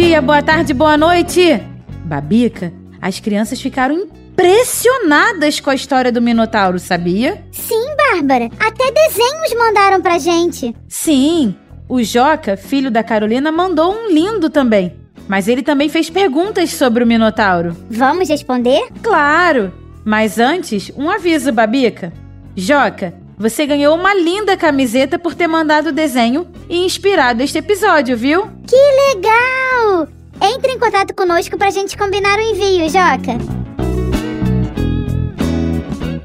[0.00, 1.60] Bom dia, boa tarde, boa noite!
[2.06, 2.72] Babica,
[3.02, 7.44] as crianças ficaram impressionadas com a história do Minotauro, sabia?
[7.52, 8.48] Sim, Bárbara.
[8.58, 10.74] Até desenhos mandaram pra gente.
[10.88, 11.54] Sim,
[11.86, 14.96] o Joca, filho da Carolina, mandou um lindo também.
[15.28, 17.76] Mas ele também fez perguntas sobre o Minotauro.
[17.90, 18.88] Vamos responder?
[19.02, 19.70] Claro!
[20.02, 22.10] Mas antes, um aviso, Babica.
[22.56, 28.14] Joca, você ganhou uma linda camiseta por ter mandado o desenho e inspirado este episódio,
[28.14, 28.46] viu?
[28.68, 28.76] Que
[29.14, 30.06] legal!
[30.42, 33.38] Entre em contato conosco pra gente combinar o envio, Joca.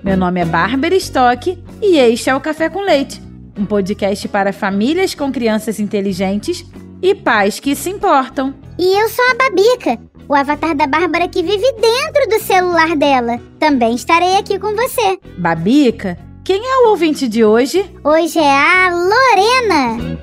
[0.03, 3.23] Meu nome é Bárbara Stock e este é o Café com Leite,
[3.57, 6.65] um podcast para famílias com crianças inteligentes
[7.01, 8.53] e pais que se importam.
[8.77, 9.97] E eu sou a Babica,
[10.27, 13.39] o avatar da Bárbara que vive dentro do celular dela.
[13.57, 15.17] Também estarei aqui com você.
[15.37, 17.91] Babica, quem é o ouvinte de hoje?
[18.03, 20.19] Hoje é a Lorena.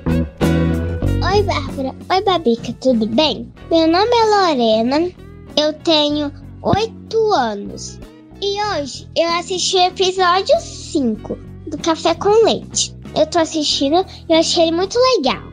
[1.29, 1.93] Oi, Bárbara.
[2.09, 3.51] Oi, Babica, tudo bem?
[3.69, 5.11] Meu nome é Lorena,
[5.57, 7.99] eu tenho 8 anos.
[8.41, 12.95] E hoje eu assisti o episódio 5 do Café com Leite.
[13.17, 15.43] Eu tô assistindo e eu achei ele muito legal.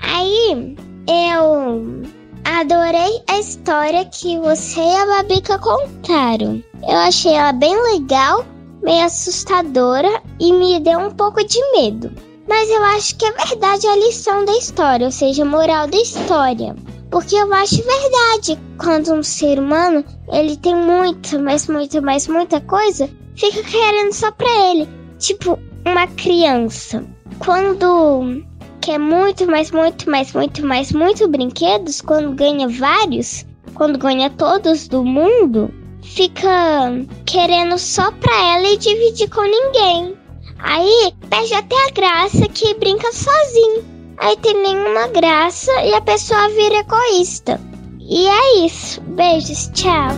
[0.00, 2.02] Aí eu
[2.42, 6.64] adorei a história que você e a Babica contaram.
[6.88, 8.46] Eu achei ela bem legal,
[8.86, 12.12] meio assustadora e me deu um pouco de medo.
[12.48, 15.98] Mas eu acho que é verdade a lição da história, ou seja, a moral da
[15.98, 16.76] história.
[17.10, 22.60] Porque eu acho verdade quando um ser humano ele tem muita, mas muita, mas muita
[22.60, 24.88] coisa, fica querendo só pra ele.
[25.18, 27.04] Tipo, uma criança.
[27.40, 28.44] Quando
[28.80, 33.44] quer muito, mais, muito, mais, muito, mais, muito brinquedos, quando ganha vários,
[33.74, 35.74] quando ganha todos do mundo,
[36.06, 36.92] fica
[37.26, 40.16] querendo só pra ela e dividir com ninguém.
[40.58, 43.84] Aí perde até a graça que brinca sozinho.
[44.18, 47.60] Aí tem nenhuma graça e a pessoa vira egoísta.
[48.00, 49.00] E é isso.
[49.02, 50.08] Beijos, tchau.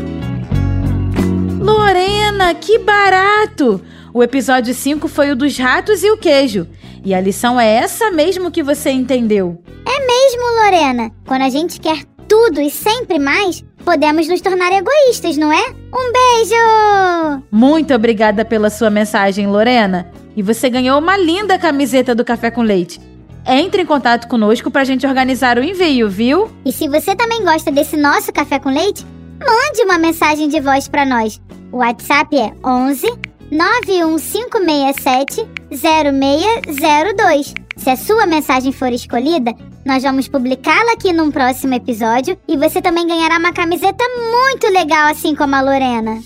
[1.60, 3.82] Lorena, que barato!
[4.14, 6.68] O episódio 5 foi o dos ratos e o queijo.
[7.04, 9.62] E a lição é essa mesmo que você entendeu.
[9.86, 11.10] É mesmo, Lorena.
[11.26, 15.64] Quando a gente quer tudo e sempre mais, podemos nos tornar egoístas, não é?
[15.70, 17.42] Um beijo!
[17.50, 20.12] Muito obrigada pela sua mensagem, Lorena.
[20.36, 23.00] E você ganhou uma linda camiseta do Café com Leite.
[23.46, 26.50] Entre em contato conosco pra gente organizar o envio, viu?
[26.66, 29.06] E se você também gosta desse nosso café com leite,
[29.40, 31.40] mande uma mensagem de voz pra nós.
[31.72, 33.06] O WhatsApp é 11
[33.50, 37.54] 91567 0602.
[37.78, 39.54] Se a sua mensagem for escolhida,
[39.84, 45.08] nós vamos publicá-la aqui num próximo episódio e você também ganhará uma camiseta muito legal,
[45.08, 46.20] assim como a Lorena.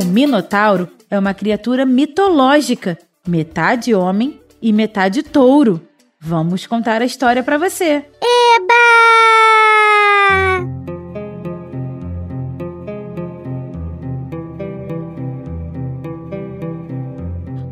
[0.00, 5.80] O Minotauro é uma criatura mitológica, metade homem e metade touro.
[6.18, 8.04] Vamos contar a história pra você.
[8.22, 8.82] Eba!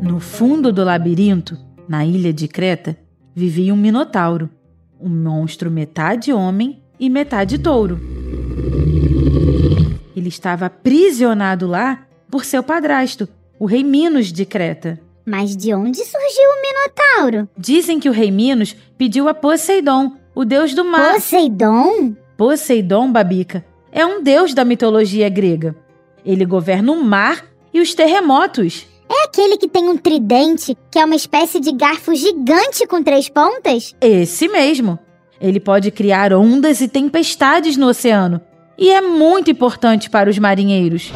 [0.01, 1.57] No fundo do labirinto,
[1.91, 2.95] na ilha de Creta,
[3.35, 4.49] vivia um minotauro,
[4.97, 7.99] um monstro metade homem e metade touro.
[10.15, 13.27] Ele estava aprisionado lá por seu padrasto,
[13.59, 15.01] o rei Minos de Creta.
[15.25, 17.49] Mas de onde surgiu o Minotauro?
[17.57, 21.15] Dizem que o rei Minos pediu a Poseidon, o deus do mar.
[21.15, 22.15] Poseidon?
[22.37, 25.75] Poseidon, Babica, é um deus da mitologia grega.
[26.25, 28.87] Ele governa o mar e os terremotos.
[29.31, 33.95] Aquele que tem um tridente, que é uma espécie de garfo gigante com três pontas?
[34.01, 34.99] Esse mesmo.
[35.39, 38.41] Ele pode criar ondas e tempestades no oceano.
[38.77, 41.13] E é muito importante para os marinheiros.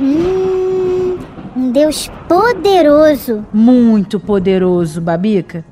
[0.00, 1.18] Hum,
[1.54, 3.46] um deus poderoso.
[3.52, 5.62] Muito poderoso, Babica.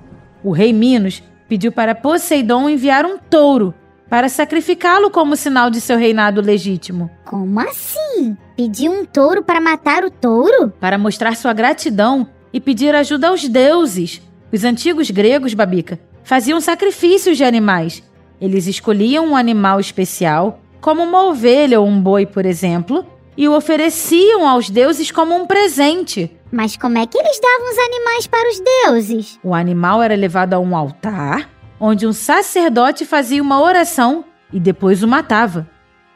[0.44, 3.72] O rei Minos pediu para Poseidon enviar um touro
[4.12, 7.10] para sacrificá-lo como sinal de seu reinado legítimo.
[7.24, 8.36] Como assim?
[8.54, 10.70] Pediu um touro para matar o touro?
[10.78, 14.20] Para mostrar sua gratidão e pedir ajuda aos deuses.
[14.52, 18.02] Os antigos gregos, Babica, faziam sacrifícios de animais.
[18.38, 23.56] Eles escolhiam um animal especial, como uma ovelha ou um boi, por exemplo, e o
[23.56, 26.30] ofereciam aos deuses como um presente.
[26.52, 29.38] Mas como é que eles davam os animais para os deuses?
[29.42, 31.48] O animal era levado a um altar,
[31.84, 35.68] onde um sacerdote fazia uma oração e depois o matava.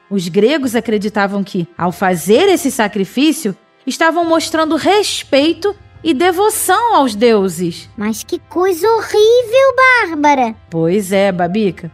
[0.08, 5.74] Os gregos acreditavam que, ao fazer esse sacrifício, estavam mostrando respeito
[6.04, 7.90] e devoção aos deuses.
[7.96, 9.74] Mas que coisa horrível,
[10.04, 10.54] Bárbara!
[10.70, 11.90] Pois é, Babica.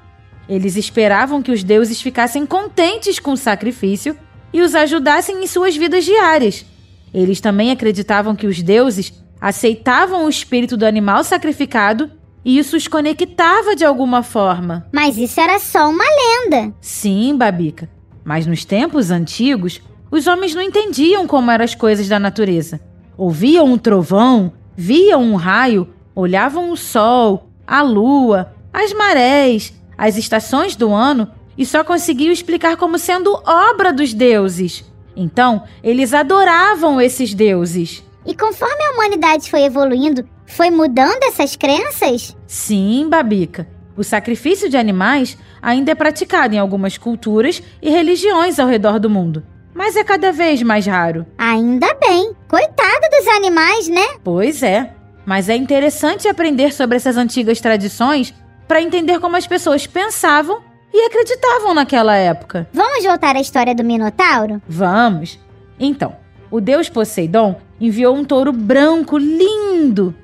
[0.46, 4.14] Eles esperavam que os deuses ficassem contentes com o sacrifício
[4.52, 6.66] e os ajudassem em suas vidas diárias.
[7.14, 12.10] Eles também acreditavam que os deuses aceitavam o espírito do animal sacrificado
[12.44, 14.86] e isso os conectava de alguma forma.
[14.92, 16.74] Mas isso era só uma lenda.
[16.80, 17.88] Sim, Babica.
[18.24, 19.80] Mas nos tempos antigos,
[20.10, 22.80] os homens não entendiam como eram as coisas da natureza.
[23.16, 30.74] Ouviam um trovão, viam um raio, olhavam o sol, a lua, as marés, as estações
[30.76, 34.84] do ano e só conseguiam explicar como sendo obra dos deuses.
[35.14, 38.02] Então, eles adoravam esses deuses.
[38.24, 42.36] E conforme a humanidade foi evoluindo, foi mudando essas crenças?
[42.46, 43.66] Sim, Babica.
[43.96, 49.10] O sacrifício de animais ainda é praticado em algumas culturas e religiões ao redor do
[49.10, 49.44] mundo,
[49.74, 51.26] mas é cada vez mais raro.
[51.36, 52.32] Ainda bem.
[52.48, 54.06] Coitado dos animais, né?
[54.22, 54.92] Pois é.
[55.24, 58.34] Mas é interessante aprender sobre essas antigas tradições
[58.66, 60.60] para entender como as pessoas pensavam
[60.92, 62.68] e acreditavam naquela época.
[62.72, 64.60] Vamos voltar à história do Minotauro?
[64.68, 65.38] Vamos.
[65.78, 66.16] Então,
[66.50, 70.14] o deus Poseidon enviou um touro branco lindo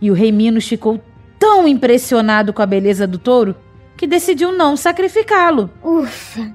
[0.00, 1.00] e o rei Minos ficou
[1.38, 3.54] tão impressionado com a beleza do touro
[3.96, 5.70] que decidiu não sacrificá-lo.
[5.82, 6.52] Ufa!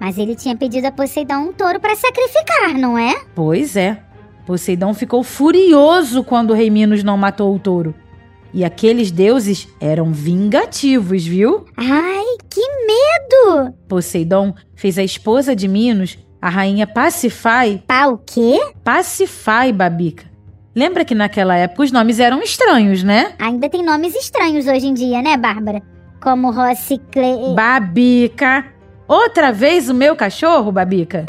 [0.00, 3.20] Mas ele tinha pedido a Poseidon um touro para sacrificar, não é?
[3.34, 4.02] Pois é.
[4.46, 7.94] Poseidon ficou furioso quando o rei Minos não matou o touro.
[8.54, 11.66] E aqueles deuses eram vingativos, viu?
[11.76, 13.74] Ai, que medo!
[13.86, 17.82] Poseidon fez a esposa de Minos, a rainha Pacifai.
[17.86, 18.58] Pá o quê?
[18.82, 20.27] Pacifai, Babica.
[20.74, 23.34] Lembra que naquela época os nomes eram estranhos, né?
[23.38, 25.82] Ainda tem nomes estranhos hoje em dia, né, Bárbara?
[26.20, 27.54] Como Rocicle...
[27.54, 28.66] Babica.
[29.06, 31.26] Outra vez o meu cachorro, Babica?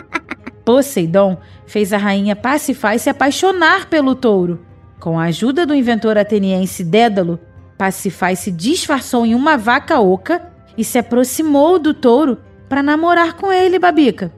[0.64, 4.60] Poseidon fez a rainha Pacifai se apaixonar pelo touro.
[5.00, 7.38] Com a ajuda do inventor ateniense Dédalo,
[7.78, 12.38] Pacifai se disfarçou em uma vaca oca e se aproximou do touro
[12.68, 14.32] para namorar com ele, Babica.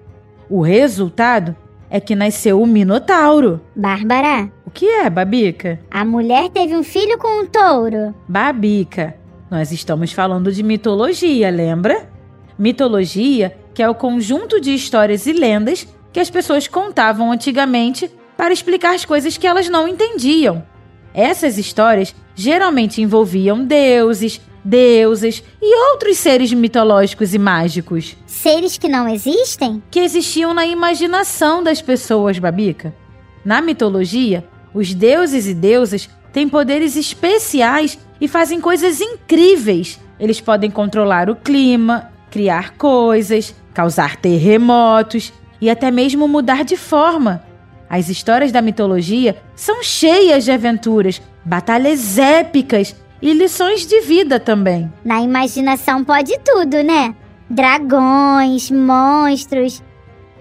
[0.49, 1.57] O resultado
[1.95, 3.61] é que nasceu o Minotauro.
[3.77, 5.79] Bárbara, O que é, Babica?
[5.89, 8.13] a mulher teve um filho com um touro.
[8.27, 9.15] Babica,
[9.49, 12.09] nós estamos falando de mitologia, lembra?
[12.59, 18.53] Mitologia, que é o conjunto de histórias e lendas que as pessoas contavam antigamente para
[18.53, 20.65] explicar as coisas que elas não entendiam.
[21.15, 29.09] Essas histórias geralmente envolviam deuses, deusas e outros seres mitológicos e mágicos Seres que não
[29.09, 29.83] existem?
[29.91, 32.95] que existiam na imaginação das pessoas, Babica.
[33.45, 40.01] Na mitologia, os deuses e deusas têm poderes especiais e fazem coisas incríveis.
[40.19, 47.45] Eles podem controlar o clima, criar coisas, causar terremotos e até mesmo mudar de forma.
[47.89, 54.93] As histórias da mitologia são cheias de aventuras, batalhas épicas e lições de vida também.
[55.03, 57.17] Na imaginação pode tudo, né?
[57.49, 59.83] Dragões, monstros.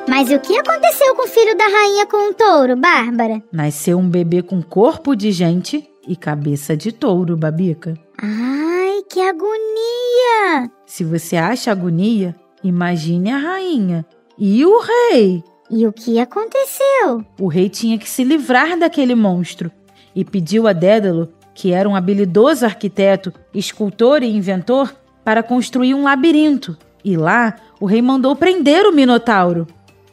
[0.08, 3.42] Mas o que aconteceu com o filho da rainha com o touro, Bárbara?
[3.52, 7.94] Nasceu um bebê com corpo de gente e cabeça de touro, Babica.
[8.22, 10.70] Ai, que agonia!
[10.86, 14.06] Se você acha agonia, imagine a rainha
[14.38, 15.42] e o rei.
[15.70, 17.24] E o que aconteceu?
[17.38, 19.70] O rei tinha que se livrar daquele monstro
[20.14, 26.04] e pediu a Dédalo, que era um habilidoso arquiteto, escultor e inventor, para construir um
[26.04, 26.78] labirinto.
[27.04, 29.66] E lá, o rei mandou prender o Minotauro.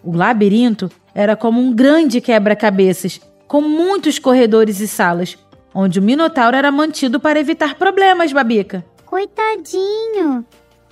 [0.03, 5.37] O labirinto era como um grande quebra-cabeças, com muitos corredores e salas,
[5.73, 8.85] onde o Minotauro era mantido para evitar problemas, Babica.
[9.05, 10.45] Coitadinho!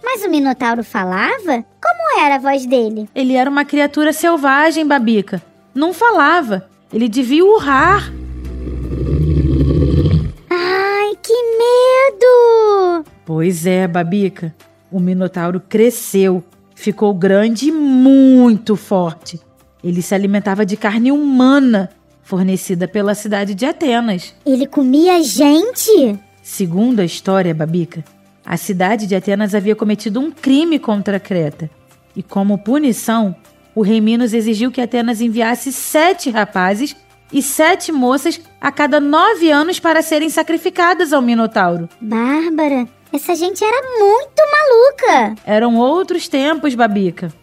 [0.03, 1.63] Mas o Minotauro falava?
[1.81, 3.09] Como era a voz dele?
[3.15, 5.41] Ele era uma criatura selvagem, Babica.
[5.73, 6.69] Não falava.
[6.91, 8.11] Ele devia urrar.
[10.49, 13.05] Ai, que medo!
[13.25, 14.53] Pois é, Babica.
[14.91, 16.43] O Minotauro cresceu,
[16.75, 19.39] ficou grande e muito forte.
[19.83, 21.89] Ele se alimentava de carne humana,
[22.21, 24.35] fornecida pela cidade de Atenas.
[24.45, 26.19] Ele comia gente?
[26.41, 28.03] Segundo a história, Babica,
[28.45, 31.69] a cidade de Atenas havia cometido um crime contra Creta.
[32.15, 33.35] E como punição,
[33.73, 36.95] o rei Minos exigiu que Atenas enviasse sete rapazes
[37.31, 41.89] e sete moças a cada nove anos para serem sacrificadas ao Minotauro.
[41.99, 45.41] Bárbara, essa gente era muito maluca.
[45.45, 47.33] Eram outros tempos, Babica.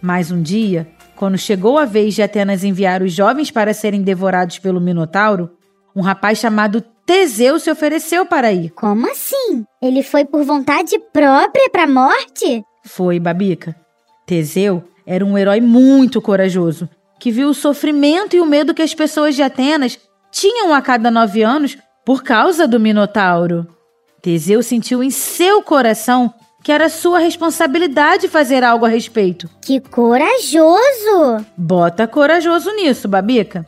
[0.00, 4.58] Mas um dia, quando chegou a vez de Atenas enviar os jovens para serem devorados
[4.58, 5.50] pelo Minotauro,
[5.94, 8.70] um rapaz chamado Teseu se ofereceu para ir.
[8.70, 9.64] Como assim?
[9.82, 12.62] Ele foi por vontade própria para a morte?
[12.84, 13.74] Foi, Babica.
[14.24, 18.94] Teseu era um herói muito corajoso, que viu o sofrimento e o medo que as
[18.94, 19.98] pessoas de Atenas
[20.30, 23.66] tinham a cada nove anos por causa do Minotauro.
[24.22, 26.32] Teseu sentiu em seu coração
[26.62, 29.48] que era sua responsabilidade fazer algo a respeito.
[29.62, 31.44] Que corajoso!
[31.56, 33.66] Bota corajoso nisso, Babica.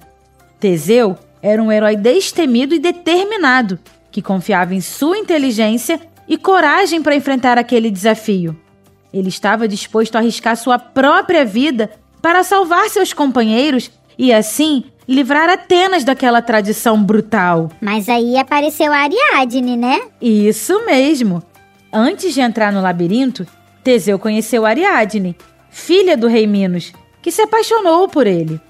[0.61, 3.79] Teseu era um herói destemido e determinado,
[4.11, 8.57] que confiava em sua inteligência e coragem para enfrentar aquele desafio.
[9.13, 11.91] Ele estava disposto a arriscar sua própria vida
[12.23, 17.71] para salvar seus companheiros e, assim, livrar Atenas daquela tradição brutal.
[17.81, 20.01] Mas aí apareceu a Ariadne, né?
[20.21, 21.43] Isso mesmo.
[21.93, 23.47] Antes de entrar no labirinto,
[23.83, 25.37] Teseu conheceu Ariadne,
[25.69, 28.61] filha do rei Minos, que se apaixonou por ele.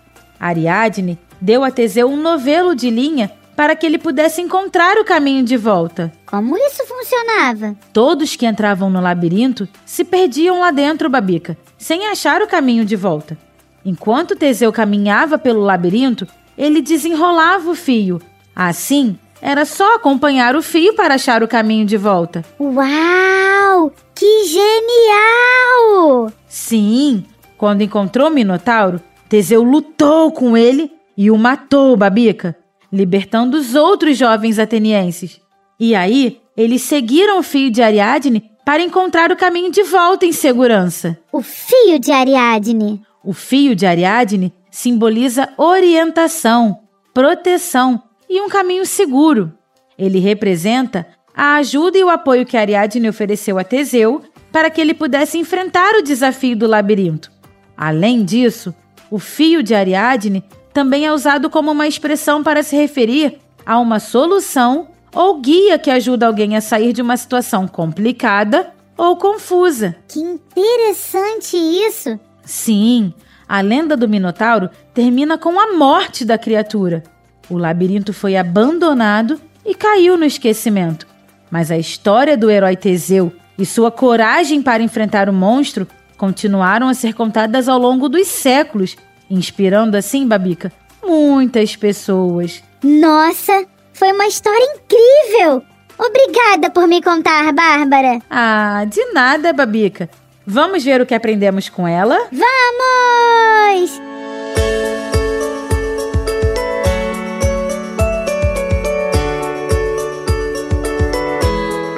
[0.41, 5.45] Ariadne deu a Teseu um novelo de linha para que ele pudesse encontrar o caminho
[5.45, 6.13] de volta.
[6.25, 7.77] Como isso funcionava?
[7.93, 12.95] Todos que entravam no labirinto se perdiam lá dentro, Babica, sem achar o caminho de
[12.95, 13.37] volta.
[13.85, 18.23] Enquanto Teseu caminhava pelo labirinto, ele desenrolava o fio.
[18.55, 22.45] Assim, era só acompanhar o fio para achar o caminho de volta.
[22.61, 23.93] Uau!
[24.15, 26.33] Que genial!
[26.47, 27.25] Sim,
[27.59, 32.57] quando encontrou Minotauro, Teseu lutou com ele e o matou, Babica,
[32.93, 35.41] libertando os outros jovens atenienses.
[35.79, 40.33] E aí, eles seguiram o fio de Ariadne para encontrar o caminho de volta em
[40.33, 41.19] segurança.
[41.33, 43.03] O fio de Ariadne.
[43.25, 46.81] O fio de Ariadne simboliza orientação,
[47.15, 49.53] proteção e um caminho seguro.
[49.99, 54.95] Ele representa a ajuda e o apoio que Ariadne ofereceu a Teseu para que ele
[54.95, 57.31] pudesse enfrentar o desafio do labirinto.
[57.77, 58.75] Além disso,
[59.11, 64.01] o fio de Ariadne também é usado como uma expressão para se referir a uma
[64.01, 69.95] solução ou guia que ajuda alguém a sair de uma situação complicada ou confusa.
[70.09, 72.19] Que interessante isso!
[72.45, 73.13] Sim,
[73.49, 77.03] a lenda do Minotauro termina com a morte da criatura.
[77.51, 81.07] O labirinto foi abandonado e caiu no esquecimento.
[81.51, 85.87] Mas a história do herói Teseu e sua coragem para enfrentar o monstro
[86.17, 88.97] continuaram a ser contadas ao longo dos séculos
[89.33, 90.71] inspirando assim, Babica,
[91.03, 92.63] muitas pessoas.
[92.85, 95.63] Nossa, foi uma história incrível!
[95.99, 98.21] Obrigada por me contar, Bárbara.
[98.31, 100.11] Ah, de nada, Babica.
[100.47, 102.19] Vamos ver o que aprendemos com ela?
[102.33, 104.01] Vamos!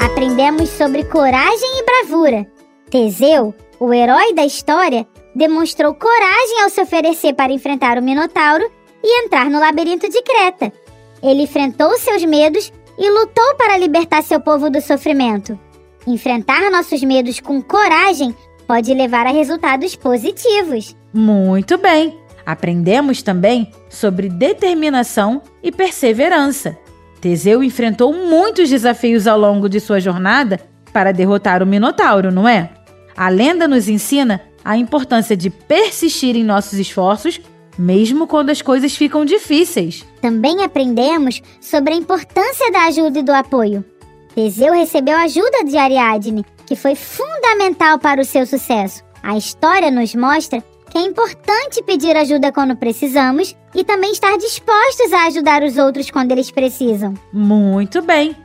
[0.04, 2.46] Aprendemos sobre coragem e bravura.
[2.90, 8.70] Teseu, o herói da história, demonstrou coragem ao se oferecer para enfrentar o Minotauro
[9.02, 10.72] e entrar no labirinto de Creta.
[11.22, 15.58] Ele enfrentou seus medos e lutou para libertar seu povo do sofrimento.
[16.06, 18.34] Enfrentar nossos medos com coragem
[18.66, 20.96] pode levar a resultados positivos.
[21.12, 22.18] Muito bem!
[22.46, 26.76] Aprendemos também sobre determinação e perseverança.
[27.20, 30.60] Teseu enfrentou muitos desafios ao longo de sua jornada
[30.92, 32.70] para derrotar o Minotauro, não é?
[33.16, 37.40] A lenda nos ensina a importância de persistir em nossos esforços,
[37.76, 40.04] mesmo quando as coisas ficam difíceis.
[40.22, 43.84] Também aprendemos sobre a importância da ajuda e do apoio.
[44.34, 49.02] Teseu recebeu ajuda de Ariadne, que foi fundamental para o seu sucesso.
[49.22, 55.12] A história nos mostra que é importante pedir ajuda quando precisamos e também estar dispostos
[55.12, 57.14] a ajudar os outros quando eles precisam.
[57.32, 58.36] Muito bem!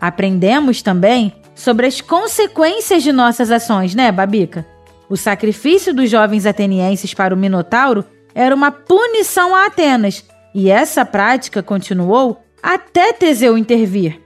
[0.00, 4.66] Aprendemos também sobre as consequências de nossas ações, né, Babica?
[5.10, 10.24] O sacrifício dos jovens atenienses para o Minotauro era uma punição a Atenas,
[10.54, 14.20] e essa prática continuou até Teseu intervir.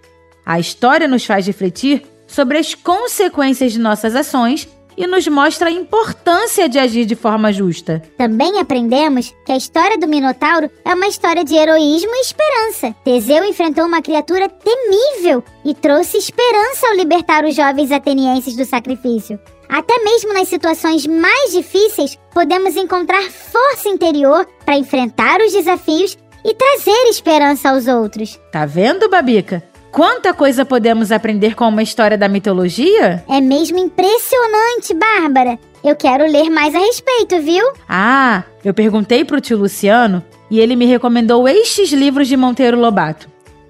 [0.45, 5.73] A história nos faz refletir sobre as consequências de nossas ações e nos mostra a
[5.73, 8.03] importância de agir de forma justa.
[8.19, 12.95] Também aprendemos que a história do Minotauro é uma história de heroísmo e esperança.
[13.05, 19.39] Teseu enfrentou uma criatura temível e trouxe esperança ao libertar os jovens atenienses do sacrifício.
[19.73, 26.53] Até mesmo nas situações mais difíceis, podemos encontrar força interior para enfrentar os desafios e
[26.53, 28.39] trazer esperança aos outros.
[28.53, 29.63] Tá vendo, Babica?
[29.91, 33.25] Quanta coisa podemos aprender com uma história da mitologia?
[33.27, 35.59] É mesmo impressionante, Bárbara.
[35.83, 37.65] Eu quero ler mais a respeito, viu?
[37.89, 43.27] Ah, eu perguntei pro tio Luciano e ele me recomendou estes livros de Monteiro Lobato: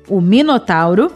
[0.09, 1.12] O Minotauro,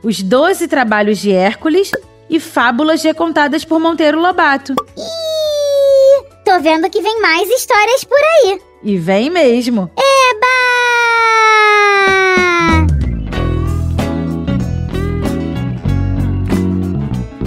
[0.00, 1.90] Os Doze Trabalhos de Hércules
[2.28, 4.74] e Fábulas recontadas por Monteiro Lobato.
[4.96, 8.60] Ih, tô vendo que vem mais histórias por aí.
[8.82, 9.90] E vem mesmo.
[9.96, 10.46] Eba!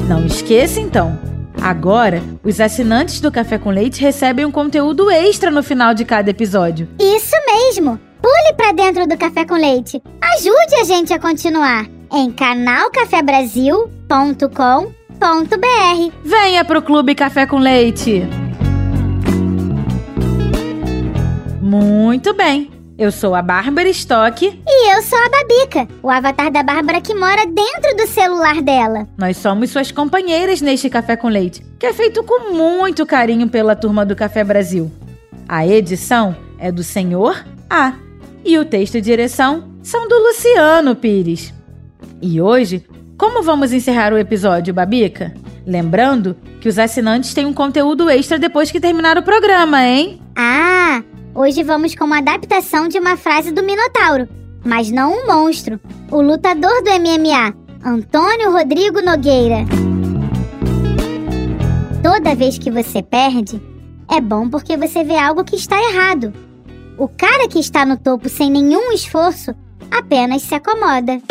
[0.08, 1.18] Não esqueça então.
[1.62, 6.32] Agora, os assinantes do Café com Leite recebem um conteúdo extra no final de cada
[6.32, 6.90] episódio.
[7.00, 8.00] Isso mesmo!
[8.22, 10.02] Pule pra dentro do Café com Leite.
[10.36, 12.32] Ajude a gente a continuar em
[14.12, 16.14] canalcafebrasil.com.br.
[16.24, 18.24] Venha pro Clube Café com Leite.
[21.62, 22.70] Muito bem.
[22.98, 24.46] Eu sou a Bárbara Stock.
[24.46, 29.08] E eu sou a Babica, o avatar da Bárbara que mora dentro do celular dela.
[29.18, 33.76] Nós somos suas companheiras neste Café com Leite, que é feito com muito carinho pela
[33.76, 34.92] turma do Café Brasil.
[35.48, 37.94] A edição é do Senhor A
[38.44, 41.54] e o texto e direção são do Luciano Pires.
[42.22, 42.86] E hoje,
[43.22, 45.32] como vamos encerrar o episódio, Babica?
[45.64, 50.20] Lembrando que os assinantes têm um conteúdo extra depois que terminar o programa, hein?
[50.36, 51.04] Ah,
[51.36, 54.28] hoje vamos com uma adaptação de uma frase do Minotauro,
[54.66, 55.80] mas não um monstro,
[56.10, 57.54] o lutador do MMA,
[57.86, 59.68] Antônio Rodrigo Nogueira.
[62.02, 63.62] Toda vez que você perde,
[64.10, 66.34] é bom porque você vê algo que está errado.
[66.98, 69.54] O cara que está no topo sem nenhum esforço
[69.92, 71.22] apenas se acomoda.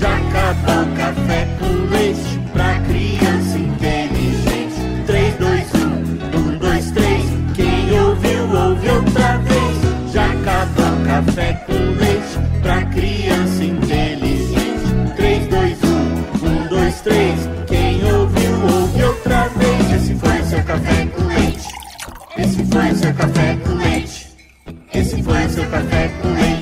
[0.00, 5.04] Já acabou o café com leite pra criança inteligente.
[5.06, 7.24] 3, 2, 1, 1, 2, 3.
[7.56, 10.12] Quem ouviu, ouve outra vez.
[10.12, 15.14] Já acabou o café com leite pra criança inteligente.
[15.16, 17.48] 3, 2, 1, 1, 2, 3.
[17.66, 19.92] Quem ouviu, ouve outra vez.
[19.92, 21.68] Esse foi seu café com leite.
[22.36, 24.28] Esse foi seu café com leite.
[24.94, 26.57] Esse foi seu café com leite.